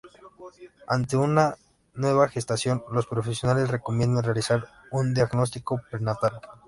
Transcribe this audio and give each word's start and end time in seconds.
Ante 0.87 1.15
una 1.15 1.57
nueva 1.93 2.27
gestación 2.27 2.83
los 2.91 3.05
profesionales 3.05 3.69
recomiendan 3.69 4.23
realizar 4.23 4.67
un 4.91 5.13
diagnóstico 5.13 5.79
prenatal. 5.91 6.41